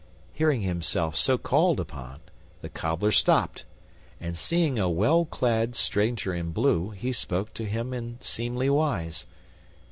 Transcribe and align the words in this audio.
Hearing 0.33 0.61
himself 0.61 1.15
so 1.15 1.37
called 1.37 1.79
upon, 1.79 2.21
the 2.61 2.69
Cobbler 2.69 3.11
stopped, 3.11 3.65
and, 4.19 4.35
seeing 4.35 4.79
a 4.79 4.89
well 4.89 5.25
clad 5.25 5.75
stranger 5.75 6.33
in 6.33 6.53
blue, 6.53 6.89
he 6.89 7.11
spoke 7.11 7.53
to 7.53 7.65
him 7.65 7.93
in 7.93 8.17
seemly 8.19 8.67
wise. 8.71 9.27